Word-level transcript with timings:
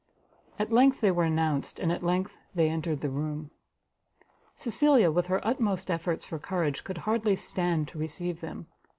At 0.57 0.71
length 0.71 0.99
they 0.99 1.11
were 1.11 1.25
announced, 1.25 1.77
and 1.77 1.91
at 1.91 2.01
length 2.01 2.39
they 2.55 2.69
entered 2.69 3.01
the 3.01 3.09
room. 3.11 3.51
Cecilia, 4.55 5.11
with 5.11 5.27
her 5.27 5.45
utmost 5.45 5.91
efforts 5.91 6.25
for 6.25 6.39
courage, 6.39 6.83
could 6.83 6.97
hardly 6.97 7.35
stand 7.35 7.87
to 7.89 7.99
receive 7.99 8.41
them. 8.41 8.65